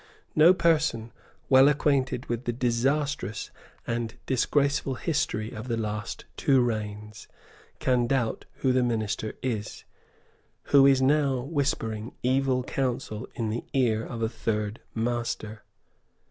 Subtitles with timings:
[0.35, 1.11] No person
[1.47, 3.51] well acquainted with the disastrous
[3.85, 7.27] and disgraceful history of the last two reigns
[7.77, 9.83] can doubt who the minister is,
[10.63, 15.61] who is now whispering evil counsel in the ear of a third master."